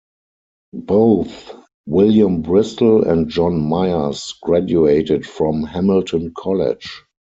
Both 0.73 1.53
William 1.85 2.41
Bristol 2.41 3.03
and 3.07 3.29
John 3.29 3.61
Myers 3.69 4.33
graduated 4.41 5.27
from 5.27 5.61
Hamilton 5.63 6.33
College. 6.35 7.03